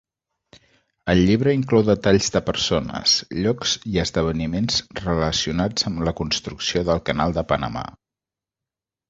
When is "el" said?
1.13-1.19